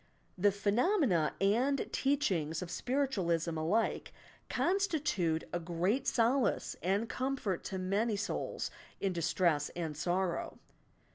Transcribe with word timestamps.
The 0.35 0.51
phenomena 0.51 1.35
and 1.39 1.87
teachings 1.93 2.63
of 2.63 2.71
Spiritualism 2.71 3.55
alike 3.55 4.11
constitute 4.49 5.43
a 5.53 5.59
great 5.59 6.07
solace 6.07 6.75
and 6.81 7.07
comfort 7.07 7.63
to 7.65 7.77
many 7.77 8.15
souls 8.15 8.71
in' 8.99 9.13
distress 9.13 9.69
and 9.75 9.95
sorrow. 9.95 10.57